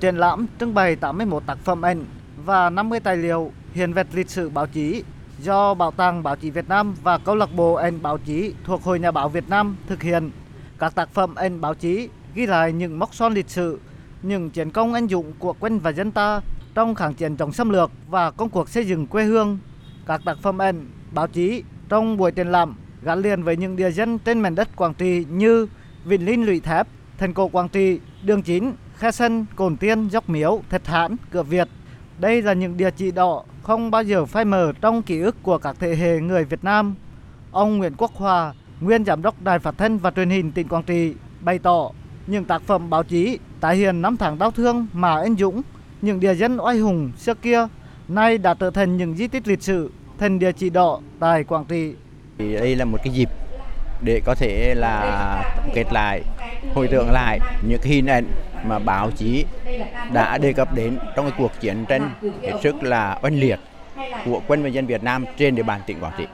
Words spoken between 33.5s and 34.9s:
không bao giờ phai mờ